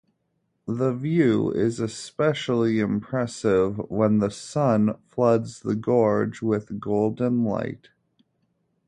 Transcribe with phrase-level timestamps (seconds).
[0.65, 7.89] The view is especially impressive when the sun floods the gorge with golden light.